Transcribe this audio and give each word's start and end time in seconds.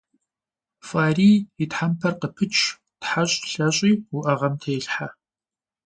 ФӀарий 0.87 1.37
и 1.63 1.65
тхьэмпэр 1.71 2.13
къыпыч, 2.19 2.55
тхьэщӀ, 3.01 3.37
лъэщӀи 3.51 3.91
уӀэгъэм 4.17 4.53
телъхьэ. 4.61 5.07